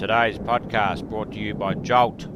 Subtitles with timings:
[0.00, 2.26] Today's podcast brought to you by Jolt.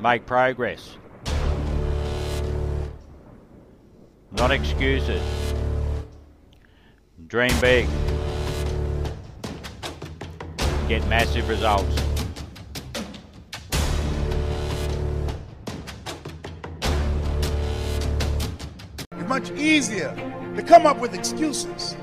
[0.00, 0.96] Make progress.
[4.32, 5.20] Not excuses.
[7.26, 7.86] Dream big.
[10.88, 11.94] Get massive results.
[19.12, 20.14] It's much easier
[20.56, 21.96] to come up with excuses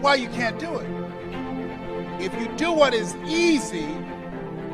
[0.00, 0.88] why you can't do it.
[2.20, 3.88] If you do what is easy,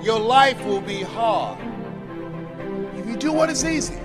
[0.02, 1.58] your life will be hard.
[2.96, 3.98] If you do what is easy,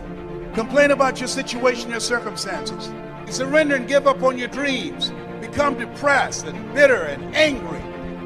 [0.54, 2.92] complain about your situation, your circumstances,
[3.30, 7.80] surrender and give up on your dreams, become depressed and bitter and angry.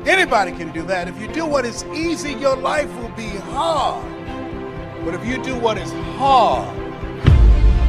[0.10, 1.08] Anybody can do that.
[1.08, 4.06] If you do what is easy, your life will be hard.
[5.04, 6.74] But if you do what is hard,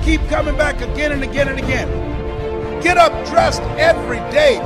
[0.05, 2.83] keep coming back again and again and again.
[2.83, 4.59] Get up dressed every day.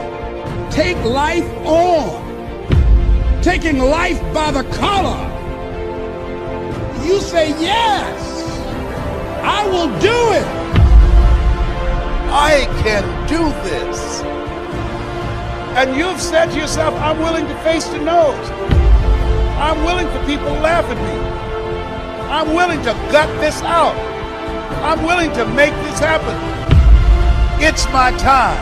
[0.70, 3.42] Take life on.
[3.42, 5.26] Taking life by the collar.
[7.04, 8.40] You say, Yes,
[9.42, 10.46] I will do it.
[12.32, 14.22] I can do this.
[15.76, 18.50] And you've said to yourself, I'm willing to face the nose.
[19.58, 21.30] I'm willing for people to laugh at me.
[22.30, 23.96] I'm willing to gut this out.
[24.84, 26.36] I'm willing to make this happen.
[27.60, 28.58] It's my time.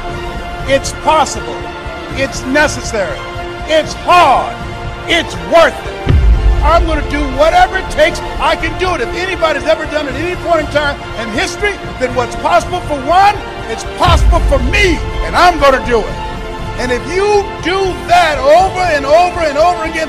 [0.70, 1.77] It's possible.
[2.16, 3.18] It's necessary.
[3.68, 4.56] It's hard.
[5.10, 5.98] It's worth it.
[6.64, 8.18] I'm going to do whatever it takes.
[8.40, 9.00] I can do it.
[9.00, 12.80] If anybody's ever done it at any point in time in history, then what's possible
[12.80, 13.36] for one,
[13.70, 16.18] it's possible for me, and I'm going to do it.
[16.80, 20.08] And if you do that over and over and over again,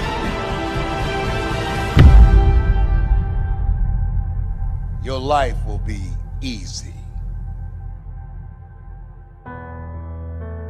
[5.04, 6.02] your life will be
[6.42, 6.99] easy.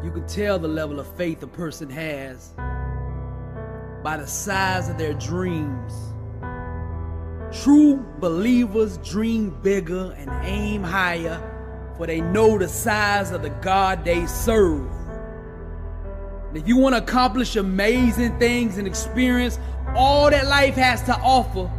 [0.03, 2.53] You can tell the level of faith a person has
[4.01, 5.93] by the size of their dreams.
[7.51, 11.37] True believers dream bigger and aim higher,
[11.97, 14.89] for they know the size of the God they serve.
[16.47, 19.59] And if you want to accomplish amazing things and experience
[19.95, 21.69] all that life has to offer,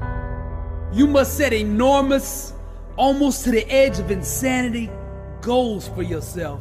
[0.93, 2.53] you must set enormous,
[2.97, 4.91] almost to the edge of insanity,
[5.41, 6.61] goals for yourself.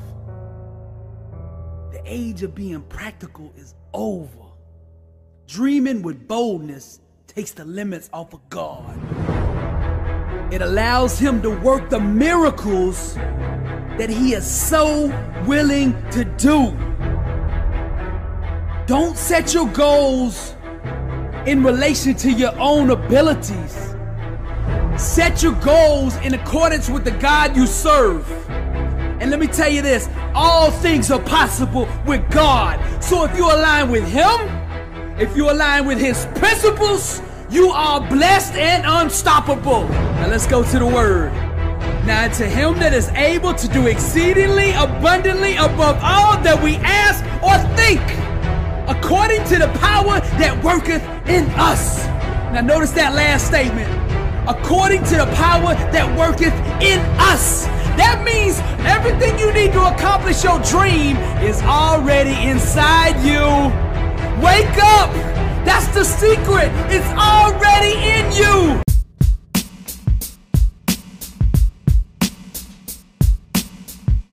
[1.92, 4.30] The age of being practical is over.
[5.48, 8.96] Dreaming with boldness takes the limits off of God.
[10.54, 15.08] It allows Him to work the miracles that He is so
[15.48, 16.78] willing to do.
[18.86, 20.56] Don't set your goals
[21.48, 23.96] in relation to your own abilities.
[24.98, 28.28] Set your goals in accordance with the God you serve.
[29.20, 32.80] And let me tell you this all things are possible with God.
[33.04, 34.40] So if you align with Him,
[35.20, 39.88] if you align with His principles, you are blessed and unstoppable.
[39.90, 41.34] Now let's go to the Word.
[42.06, 47.24] Now to Him that is able to do exceedingly abundantly above all that we ask
[47.44, 48.02] or think,
[48.88, 52.06] according to the power that worketh in us.
[52.54, 53.90] Now notice that last statement.
[54.48, 57.68] According to the power that worketh in us.
[58.00, 58.56] That means
[58.88, 63.44] everything you need to accomplish your dream is already inside you.
[64.40, 65.12] Wake up!
[65.68, 66.72] That's the secret.
[66.88, 67.99] It's already.